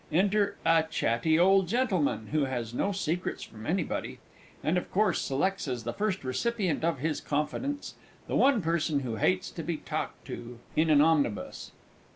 Enter 0.11 0.57
a_ 0.65 0.89
CHATTY 0.89 1.37
OLD 1.37 1.67
GENTLEMAN 1.67 2.29
_who 2.33 2.49
has 2.49 2.73
no 2.73 2.91
secrets 2.91 3.43
from 3.43 3.67
anybody, 3.67 4.17
and 4.63 4.75
of 4.75 4.89
course 4.91 5.21
selects 5.21 5.67
as 5.67 5.83
the 5.83 5.93
first 5.93 6.23
recipient 6.23 6.83
of 6.83 6.97
his 6.97 7.21
confidence 7.21 7.93
the 8.27 8.35
one 8.35 8.63
person 8.63 9.01
who 9.01 9.17
hates 9.17 9.51
to 9.51 9.61
be 9.61 9.77
talked 9.77 10.25
to 10.25 10.57
in 10.75 10.89
an 10.89 11.01
omnibus_. 11.01 11.69